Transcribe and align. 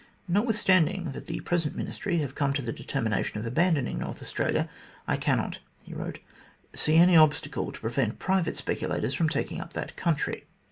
"Notwithstanding 0.27 1.11
that 1.11 1.27
the 1.27 1.41
present 1.41 1.75
Ministry 1.75 2.17
have 2.21 2.33
come 2.33 2.53
to 2.53 2.63
the 2.63 2.73
determination 2.73 3.37
of 3.37 3.45
abandoning 3.45 3.99
North 3.99 4.19
Australia, 4.19 4.67
I 5.07 5.15
cannot," 5.15 5.59
he 5.83 5.93
wrote, 5.93 6.17
"see 6.73 6.95
any 6.95 7.15
obstacle 7.15 7.71
to 7.71 7.79
prevent 7.79 8.17
private 8.17 8.57
speculators 8.57 9.13
from 9.13 9.29
taking 9.29 9.61
up 9.61 9.73
that 9.73 9.95
country." 9.95 10.45